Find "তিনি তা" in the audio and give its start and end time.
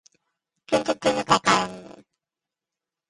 1.01-1.37